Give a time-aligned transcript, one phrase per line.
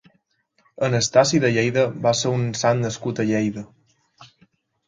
[0.87, 3.67] Anastasi de Lleida va ser un sant nascut a Lleida.